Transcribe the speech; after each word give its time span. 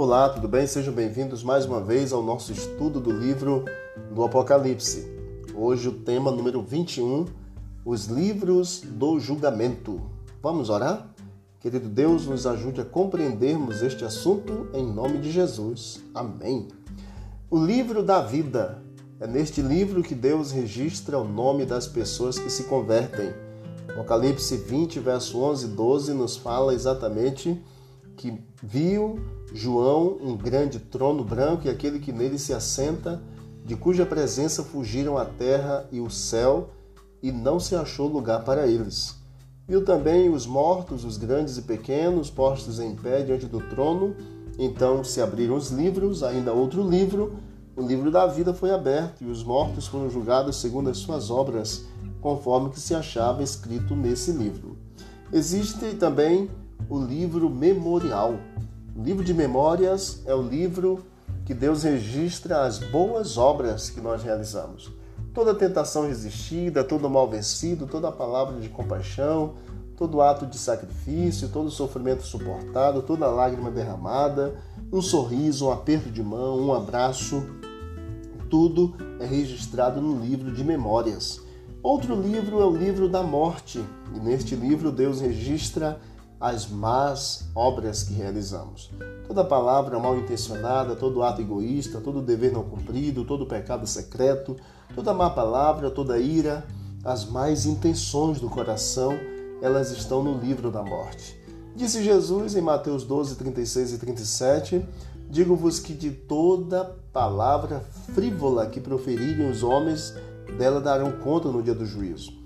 Olá, 0.00 0.28
tudo 0.28 0.46
bem? 0.46 0.64
Sejam 0.64 0.94
bem-vindos 0.94 1.42
mais 1.42 1.66
uma 1.66 1.80
vez 1.80 2.12
ao 2.12 2.22
nosso 2.22 2.52
estudo 2.52 3.00
do 3.00 3.10
livro 3.10 3.64
do 4.14 4.22
Apocalipse. 4.22 5.08
Hoje 5.52 5.88
o 5.88 5.92
tema 5.92 6.30
número 6.30 6.62
21, 6.62 7.26
os 7.84 8.04
livros 8.04 8.80
do 8.80 9.18
julgamento. 9.18 10.00
Vamos 10.40 10.70
orar? 10.70 11.12
Querido 11.58 11.88
Deus, 11.88 12.26
nos 12.26 12.46
ajude 12.46 12.80
a 12.80 12.84
compreendermos 12.84 13.82
este 13.82 14.04
assunto 14.04 14.68
em 14.72 14.86
nome 14.86 15.18
de 15.18 15.32
Jesus. 15.32 16.00
Amém. 16.14 16.68
O 17.50 17.58
livro 17.58 18.00
da 18.00 18.22
vida. 18.22 18.80
É 19.18 19.26
neste 19.26 19.60
livro 19.60 20.00
que 20.04 20.14
Deus 20.14 20.52
registra 20.52 21.18
o 21.18 21.26
nome 21.26 21.66
das 21.66 21.88
pessoas 21.88 22.38
que 22.38 22.50
se 22.50 22.62
convertem. 22.68 23.34
Apocalipse 23.88 24.58
20, 24.58 25.00
verso 25.00 25.40
11 25.40 25.64
e 25.64 25.68
12 25.70 26.14
nos 26.14 26.36
fala 26.36 26.72
exatamente 26.72 27.60
que 28.18 28.36
viu 28.60 29.20
João 29.54 30.18
um 30.20 30.36
grande 30.36 30.80
trono 30.80 31.24
branco 31.24 31.66
e 31.66 31.70
aquele 31.70 32.00
que 32.00 32.12
nele 32.12 32.38
se 32.38 32.52
assenta, 32.52 33.22
de 33.64 33.76
cuja 33.76 34.04
presença 34.04 34.64
fugiram 34.64 35.16
a 35.16 35.24
terra 35.24 35.86
e 35.92 36.00
o 36.00 36.10
céu, 36.10 36.70
e 37.22 37.30
não 37.30 37.60
se 37.60 37.74
achou 37.74 38.08
lugar 38.08 38.44
para 38.44 38.66
eles. 38.66 39.14
Viu 39.66 39.84
também 39.84 40.28
os 40.28 40.46
mortos, 40.46 41.04
os 41.04 41.16
grandes 41.16 41.58
e 41.58 41.62
pequenos, 41.62 42.28
postos 42.28 42.80
em 42.80 42.94
pé 42.96 43.22
diante 43.22 43.46
do 43.46 43.60
trono. 43.60 44.16
Então 44.58 45.04
se 45.04 45.20
abriram 45.20 45.56
os 45.56 45.70
livros, 45.70 46.22
ainda 46.22 46.52
outro 46.52 46.82
livro, 46.82 47.34
o 47.76 47.82
livro 47.82 48.10
da 48.10 48.26
vida 48.26 48.52
foi 48.52 48.72
aberto, 48.72 49.22
e 49.22 49.26
os 49.26 49.44
mortos 49.44 49.86
foram 49.86 50.10
julgados 50.10 50.56
segundo 50.56 50.90
as 50.90 50.98
suas 50.98 51.30
obras, 51.30 51.84
conforme 52.20 52.70
que 52.70 52.80
se 52.80 52.94
achava 52.94 53.42
escrito 53.42 53.94
nesse 53.94 54.32
livro. 54.32 54.76
Existe 55.32 55.94
também 55.94 56.50
o 56.88 56.98
livro 56.98 57.48
memorial. 57.48 58.34
O 58.94 59.02
livro 59.02 59.24
de 59.24 59.32
memórias 59.32 60.22
é 60.26 60.34
o 60.34 60.42
livro 60.42 61.04
que 61.44 61.54
Deus 61.54 61.82
registra 61.82 62.66
as 62.66 62.78
boas 62.78 63.38
obras 63.38 63.88
que 63.88 64.00
nós 64.00 64.22
realizamos. 64.22 64.92
Toda 65.32 65.54
tentação 65.54 66.06
resistida, 66.06 66.84
todo 66.84 67.08
mal 67.08 67.28
vencido, 67.28 67.86
toda 67.86 68.12
palavra 68.12 68.60
de 68.60 68.68
compaixão, 68.68 69.54
todo 69.96 70.20
ato 70.20 70.46
de 70.46 70.58
sacrifício, 70.58 71.48
todo 71.48 71.70
sofrimento 71.70 72.22
suportado, 72.22 73.02
toda 73.02 73.26
lágrima 73.26 73.70
derramada, 73.70 74.54
um 74.92 75.02
sorriso, 75.02 75.66
um 75.66 75.72
aperto 75.72 76.10
de 76.10 76.22
mão, 76.22 76.58
um 76.60 76.72
abraço, 76.72 77.42
tudo 78.48 78.94
é 79.20 79.26
registrado 79.26 80.00
no 80.00 80.20
livro 80.20 80.52
de 80.52 80.64
memórias. 80.64 81.40
Outro 81.82 82.14
livro 82.14 82.60
é 82.60 82.64
o 82.64 82.76
livro 82.76 83.08
da 83.08 83.22
morte, 83.22 83.84
e 84.14 84.18
neste 84.20 84.54
livro 84.54 84.90
Deus 84.90 85.20
registra 85.20 86.00
as 86.40 86.68
más 86.68 87.48
obras 87.54 88.02
que 88.02 88.14
realizamos. 88.14 88.90
Toda 89.26 89.44
palavra 89.44 89.98
mal 89.98 90.16
intencionada, 90.16 90.94
todo 90.94 91.22
ato 91.22 91.40
egoísta, 91.40 92.00
todo 92.00 92.22
dever 92.22 92.52
não 92.52 92.62
cumprido, 92.62 93.24
todo 93.24 93.46
pecado 93.46 93.86
secreto, 93.86 94.56
toda 94.94 95.12
má 95.12 95.30
palavra, 95.30 95.90
toda 95.90 96.18
ira, 96.18 96.64
as 97.04 97.24
más 97.24 97.66
intenções 97.66 98.40
do 98.40 98.48
coração, 98.48 99.12
elas 99.60 99.90
estão 99.90 100.22
no 100.22 100.38
livro 100.38 100.70
da 100.70 100.82
morte. 100.82 101.36
Disse 101.74 102.02
Jesus 102.02 102.54
em 102.54 102.60
Mateus 102.60 103.04
12, 103.04 103.36
36 103.36 103.92
e 103.92 103.98
37: 103.98 104.86
Digo-vos 105.28 105.78
que 105.78 105.92
de 105.92 106.10
toda 106.10 106.84
palavra 107.12 107.84
frívola 108.14 108.66
que 108.66 108.80
proferirem 108.80 109.50
os 109.50 109.62
homens, 109.62 110.14
dela 110.56 110.80
darão 110.80 111.12
conta 111.12 111.48
no 111.48 111.62
dia 111.62 111.74
do 111.74 111.84
juízo 111.84 112.37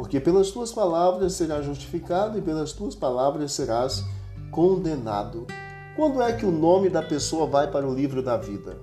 porque 0.00 0.18
pelas 0.18 0.50
tuas 0.50 0.72
palavras 0.72 1.34
serás 1.34 1.66
justificado 1.66 2.38
e 2.38 2.40
pelas 2.40 2.72
tuas 2.72 2.94
palavras 2.94 3.52
serás 3.52 4.02
condenado. 4.50 5.46
Quando 5.94 6.22
é 6.22 6.32
que 6.32 6.46
o 6.46 6.50
nome 6.50 6.88
da 6.88 7.02
pessoa 7.02 7.46
vai 7.46 7.70
para 7.70 7.86
o 7.86 7.94
livro 7.94 8.22
da 8.22 8.38
vida? 8.38 8.78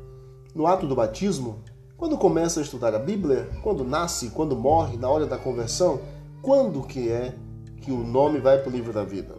No 0.53 0.67
ato 0.67 0.85
do 0.85 0.93
batismo? 0.93 1.63
Quando 1.97 2.19
começa 2.19 2.59
a 2.59 2.63
estudar 2.63 2.93
a 2.93 2.99
Bíblia? 2.99 3.49
Quando 3.63 3.83
nasce? 3.83 4.29
Quando 4.29 4.55
morre? 4.55 4.95
Na 4.95 5.09
hora 5.09 5.25
da 5.25 5.39
conversão? 5.39 5.99
Quando 6.39 6.83
que 6.83 7.09
é 7.09 7.33
que 7.81 7.91
o 7.91 8.03
nome 8.03 8.39
vai 8.39 8.59
para 8.59 8.69
o 8.69 8.71
livro 8.71 8.93
da 8.93 9.03
vida? 9.03 9.33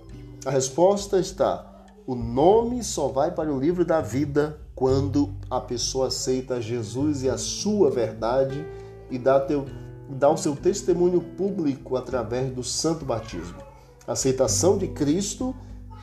A 0.44 0.50
resposta 0.50 1.20
está: 1.20 1.84
o 2.04 2.16
nome 2.16 2.82
só 2.82 3.06
vai 3.06 3.30
para 3.30 3.54
o 3.54 3.60
livro 3.60 3.84
da 3.84 4.00
vida 4.00 4.58
quando 4.74 5.32
a 5.48 5.60
pessoa 5.60 6.08
aceita 6.08 6.60
Jesus 6.60 7.22
e 7.22 7.30
a 7.30 7.38
sua 7.38 7.88
verdade 7.88 8.66
e 9.08 9.16
dá 9.16 9.38
teu 9.38 9.64
dá 10.08 10.28
o 10.30 10.36
seu 10.36 10.56
testemunho 10.56 11.20
público 11.20 11.96
através 11.96 12.52
do 12.52 12.64
santo 12.64 13.04
batismo. 13.04 13.58
Aceitação 14.06 14.78
de 14.78 14.88
Cristo 14.88 15.54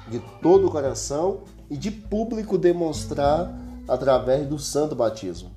de 0.09 0.19
todo 0.41 0.67
o 0.67 0.71
coração 0.71 1.41
e 1.69 1.75
de 1.75 1.89
público 1.89 2.57
demonstrar 2.57 3.51
através 3.87 4.47
do 4.47 4.59
santo 4.59 4.95
batismo. 4.95 5.51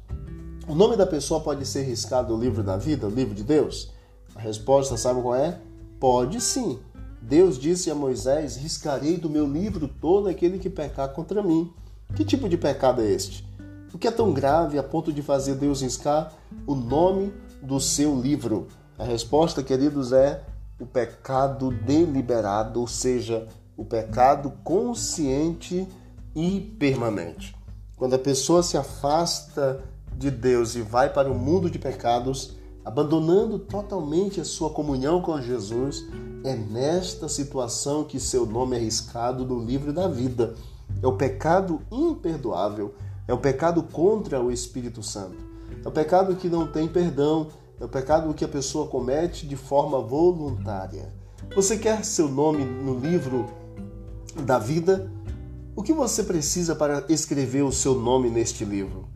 O 0.67 0.75
nome 0.75 0.97
da 0.97 1.07
pessoa 1.07 1.41
pode 1.41 1.65
ser 1.67 1.83
riscado 1.83 2.35
no 2.35 2.43
livro 2.43 2.63
da 2.63 2.77
vida, 2.77 3.09
no 3.09 3.15
livro 3.15 3.35
de 3.35 3.43
Deus? 3.43 3.91
A 4.35 4.41
resposta, 4.41 4.97
sabe 4.97 5.21
qual 5.21 5.35
é? 5.35 5.61
Pode 5.99 6.41
sim. 6.41 6.79
Deus 7.21 7.59
disse 7.59 7.91
a 7.91 7.95
Moisés: 7.95 8.57
Riscarei 8.57 9.17
do 9.17 9.29
meu 9.29 9.47
livro 9.47 9.89
todo 9.89 10.29
aquele 10.29 10.59
que 10.59 10.71
pecar 10.71 11.13
contra 11.13 11.43
mim. 11.43 11.73
Que 12.15 12.25
tipo 12.25 12.49
de 12.49 12.57
pecado 12.57 13.03
é 13.03 13.11
este? 13.11 13.47
O 13.93 13.99
que 13.99 14.07
é 14.07 14.11
tão 14.11 14.33
grave 14.33 14.79
a 14.79 14.83
ponto 14.83 15.13
de 15.13 15.23
fazer 15.23 15.55
Deus 15.55 15.83
riscar 15.83 16.33
o 16.67 16.75
nome 16.75 17.33
do 17.63 17.81
seu 17.81 18.19
livro? 18.21 18.69
A 18.99 19.05
resposta, 19.05 19.63
queridos, 19.63 20.13
é 20.13 20.43
o 20.81 20.87
pecado 20.87 21.71
deliberado, 21.71 22.81
ou 22.81 22.87
seja, 22.87 23.47
o 23.77 23.85
pecado 23.85 24.53
consciente 24.63 25.87
e 26.35 26.61
permanente. 26.79 27.55
Quando 27.97 28.15
a 28.15 28.19
pessoa 28.19 28.63
se 28.63 28.77
afasta 28.77 29.83
de 30.17 30.31
Deus 30.31 30.75
e 30.75 30.83
vai 30.83 31.13
para 31.13 31.31
o 31.31 31.35
mundo 31.35 31.71
de 31.71 31.79
pecados, 31.79 32.57
abandonando 32.85 33.59
totalmente 33.59 34.41
a 34.41 34.45
sua 34.45 34.71
comunhão 34.71 35.21
com 35.21 35.41
Jesus, 35.41 36.07
é 36.45 36.55
nesta 36.55 37.29
situação 37.29 38.05
que 38.05 38.19
seu 38.19 38.47
nome 38.47 38.77
é 38.77 38.81
riscado 38.81 39.45
no 39.45 39.63
livro 39.63 39.93
da 39.93 40.09
vida. 40.09 40.55
É 41.03 41.07
o 41.07 41.17
pecado 41.17 41.81
imperdoável, 41.91 42.95
é 43.27 43.35
o 43.35 43.39
pecado 43.39 43.83
contra 43.83 44.43
o 44.43 44.51
Espírito 44.51 45.03
Santo. 45.03 45.48
É 45.85 45.89
o 45.89 45.91
pecado 45.91 46.37
que 46.37 46.49
não 46.49 46.67
tem 46.67 46.89
perdão, 46.89 47.49
é 47.81 47.85
o 47.85 47.89
pecado 47.89 48.33
que 48.35 48.45
a 48.45 48.49
pessoa 48.49 48.89
comete 48.89 49.47
de 49.47 49.57
forma 49.57 50.01
voluntária. 50.01 51.13
Você 51.55 51.77
quer 51.77 52.05
seu 52.05 52.29
nome 52.29 52.65
no 52.65 52.99
livro 52.99 53.47
da 54.45 54.59
vida? 54.59 55.11
O 55.75 55.83
que 55.83 55.93
você 55.93 56.23
precisa 56.25 56.75
para 56.75 57.05
escrever 57.09 57.63
o 57.63 57.73
seu 57.73 57.95
nome 57.95 58.29
neste 58.29 58.65
livro? 58.65 59.09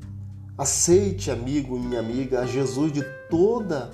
Aceite, 0.56 1.30
amigo 1.30 1.76
e 1.76 1.80
minha 1.80 2.00
amiga, 2.00 2.40
a 2.40 2.46
Jesus 2.46 2.92
de 2.92 3.02
toda 3.28 3.90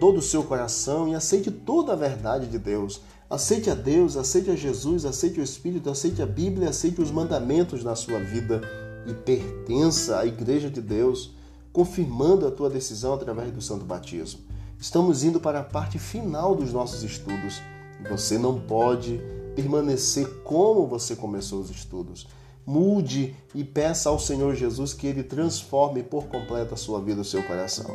todo 0.00 0.16
o 0.18 0.22
seu 0.22 0.42
coração 0.42 1.06
e 1.06 1.14
aceite 1.14 1.50
toda 1.50 1.92
a 1.92 1.96
verdade 1.96 2.46
de 2.46 2.58
Deus. 2.58 3.02
Aceite 3.28 3.70
a 3.70 3.74
Deus, 3.74 4.16
aceite 4.16 4.50
a 4.50 4.56
Jesus, 4.56 5.04
aceite 5.04 5.38
o 5.38 5.42
Espírito, 5.42 5.90
aceite 5.90 6.22
a 6.22 6.26
Bíblia, 6.26 6.70
aceite 6.70 7.00
os 7.00 7.12
mandamentos 7.12 7.84
na 7.84 7.94
sua 7.94 8.18
vida 8.18 8.62
e 9.06 9.12
pertença 9.12 10.18
à 10.18 10.26
Igreja 10.26 10.70
de 10.70 10.80
Deus 10.80 11.34
confirmando 11.72 12.46
a 12.46 12.50
tua 12.50 12.68
decisão 12.68 13.14
através 13.14 13.52
do 13.52 13.60
santo 13.60 13.84
batismo. 13.84 14.40
Estamos 14.78 15.22
indo 15.22 15.38
para 15.38 15.60
a 15.60 15.64
parte 15.64 15.98
final 15.98 16.54
dos 16.54 16.72
nossos 16.72 17.02
estudos. 17.02 17.60
Você 18.08 18.38
não 18.38 18.58
pode 18.58 19.20
permanecer 19.54 20.26
como 20.42 20.86
você 20.86 21.14
começou 21.14 21.60
os 21.60 21.70
estudos. 21.70 22.26
Mude 22.64 23.34
e 23.54 23.64
peça 23.64 24.08
ao 24.08 24.18
Senhor 24.18 24.54
Jesus 24.54 24.94
que 24.94 25.06
Ele 25.06 25.22
transforme 25.22 26.02
por 26.02 26.26
completo 26.26 26.74
a 26.74 26.76
sua 26.76 27.00
vida, 27.00 27.20
o 27.20 27.24
seu 27.24 27.42
coração. 27.42 27.90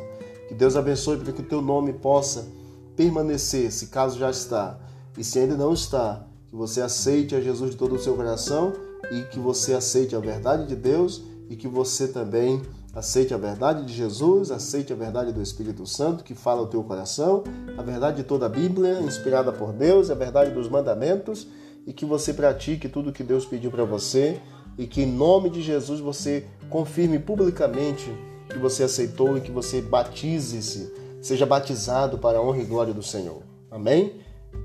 Que 0.47 0.53
Deus 0.53 0.75
abençoe 0.75 1.18
para 1.18 1.31
que 1.31 1.42
o 1.42 1.46
teu 1.46 1.62
nome 1.62 1.94
possa 1.94 2.47
permanecer, 2.96 3.72
se 3.72 3.88
caso 3.88 4.19
já 4.19 4.30
está. 4.30 4.80
E 5.18 5.24
se 5.24 5.39
ainda 5.39 5.56
não 5.56 5.74
está, 5.74 6.25
que 6.48 6.56
você 6.56 6.81
aceite 6.81 7.36
a 7.36 7.42
Jesus 7.42 7.72
de 7.72 7.77
todo 7.77 7.95
o 7.95 8.00
seu 8.00 8.16
coração 8.16 8.74
e 9.12 9.22
que 9.24 9.39
você 9.39 9.74
aceite 9.74 10.16
a 10.16 10.19
verdade 10.19 10.68
de 10.68 10.75
Deus 10.75 11.22
e 11.50 11.56
que 11.56 11.68
você 11.68 12.07
também 12.07 12.62
Aceite 12.95 13.33
a 13.33 13.38
verdade 13.38 13.83
de 13.83 13.94
Jesus, 13.94 14.51
aceite 14.51 14.94
a 14.94 14.95
verdade 14.95 15.33
do 15.33 15.42
Espírito 15.42 15.86
Santo 15.86 16.24
que 16.24 16.33
fala 16.33 16.62
o 16.62 16.68
teu 16.68 16.81
coração, 16.81 17.44
a 17.77 17.83
verdade 17.83 18.18
de 18.18 18.24
toda 18.24 18.45
a 18.45 18.50
Bíblia, 18.50 19.01
inspirada 19.01 19.51
por 19.51 19.74
Deus, 19.74 20.09
a 20.09 20.15
verdade 20.15 20.51
dos 20.51 20.69
mandamentos 20.69 21.45
e 21.86 21.92
que 21.92 22.06
você 22.06 22.33
pratique 22.33 22.88
tudo 22.88 23.12
que 23.12 23.21
Deus 23.21 23.45
pediu 23.45 23.69
para 23.69 23.83
você 23.83 24.39
e 24.77 24.88
que 24.88 25.01
em 25.01 25.12
nome 25.12 25.50
de 25.50 25.62
Jesus 25.62 26.00
você 26.00 26.47
confirme 26.69 27.19
publicamente 27.19 28.09
que 28.50 28.57
você 28.57 28.83
aceitou 28.83 29.38
e 29.38 29.41
que 29.41 29.51
você 29.51 29.81
batize-se, 29.81 30.94
seja 31.21 31.45
batizado 31.45 32.18
para 32.18 32.38
a 32.38 32.41
honra 32.41 32.59
e 32.59 32.65
glória 32.65 32.94
do 32.94 33.03
Senhor. 33.03 33.41
Amém? 33.69 34.21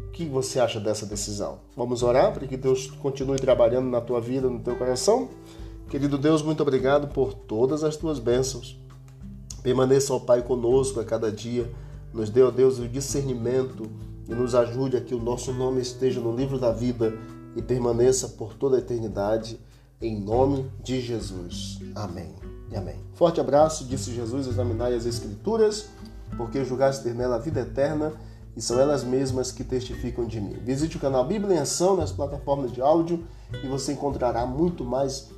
O 0.07 0.11
que 0.13 0.25
você 0.25 0.61
acha 0.61 0.79
dessa 0.79 1.05
decisão? 1.05 1.59
Vamos 1.77 2.05
orar 2.05 2.33
para 2.33 2.47
que 2.47 2.57
Deus 2.57 2.87
continue 2.87 3.41
trabalhando 3.41 3.91
na 3.91 4.01
tua 4.01 4.21
vida, 4.21 4.49
no 4.49 4.61
teu 4.61 4.77
coração? 4.77 5.29
Querido 5.91 6.17
Deus, 6.17 6.41
muito 6.41 6.63
obrigado 6.63 7.09
por 7.09 7.35
todas 7.35 7.83
as 7.83 7.97
tuas 7.97 8.21
bênçãos. 8.21 8.81
Permaneça, 9.61 10.15
ó 10.15 10.21
Pai, 10.21 10.41
conosco 10.41 11.01
a 11.01 11.05
cada 11.05 11.33
dia. 11.33 11.69
Nos 12.15 12.31
dê, 12.31 12.45
ó 12.45 12.51
Deus, 12.53 12.79
o 12.79 12.87
discernimento 12.87 13.91
e 14.29 14.33
nos 14.33 14.55
ajude 14.55 14.97
a 14.97 15.01
que 15.01 15.17
o 15.17 15.21
nosso 15.21 15.53
nome 15.53 15.81
esteja 15.81 16.21
no 16.21 16.35
livro 16.35 16.61
da 16.61 16.71
vida 16.71 17.13
e 17.57 17.61
permaneça 17.61 18.29
por 18.29 18.55
toda 18.55 18.77
a 18.77 18.79
eternidade. 18.79 19.59
em 20.01 20.19
nome 20.19 20.71
de 20.81 21.01
Jesus. 21.01 21.81
Amém 21.97 22.37
e 22.71 22.77
amém. 22.77 22.97
Forte 23.15 23.41
abraço, 23.41 23.85
disse 23.85 24.15
Jesus, 24.15 24.47
examinai 24.47 24.95
as 24.95 25.05
Escrituras, 25.05 25.91
porque 26.37 26.65
julgaste 26.65 27.03
ter 27.03 27.15
nela 27.15 27.35
a 27.35 27.39
vida 27.41 27.61
eterna 27.61 28.13
e 28.57 28.63
são 28.63 28.79
elas 28.79 29.03
mesmas 29.03 29.53
que 29.53 29.65
testificam 29.65 30.25
de 30.25 30.41
mim. 30.41 30.55
Visite 30.65 30.97
o 30.97 31.01
canal 31.01 31.27
Bíblia 31.27 31.57
em 31.57 31.59
Ação 31.59 31.97
nas 31.97 32.13
plataformas 32.13 32.73
de 32.73 32.81
áudio 32.81 33.25
e 33.63 33.67
você 33.67 33.93
encontrará 33.93 34.47
muito 34.47 34.85
mais 34.85 35.29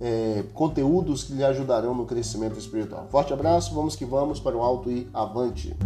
é, 0.00 0.44
conteúdos 0.54 1.24
que 1.24 1.34
lhe 1.34 1.44
ajudarão 1.44 1.94
no 1.94 2.06
crescimento 2.06 2.58
espiritual. 2.58 3.06
Forte 3.10 3.32
abraço, 3.32 3.74
vamos 3.74 3.94
que 3.94 4.04
vamos 4.04 4.40
para 4.40 4.56
o 4.56 4.62
alto 4.62 4.90
e 4.90 5.06
avante. 5.12 5.76